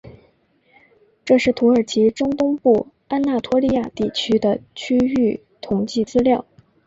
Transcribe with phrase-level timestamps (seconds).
[1.23, 6.43] 这是土耳其中东部安那托利亚地区的区域统计资料。